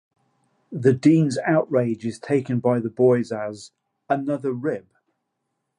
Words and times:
The 0.71 0.93
dean's 0.93 1.37
outrage 1.45 2.07
is 2.07 2.17
taken 2.17 2.59
by 2.59 2.79
the 2.79 2.89
boys 2.89 3.31
as 3.31 3.69
"another 4.09 4.51
rib". 4.51 4.87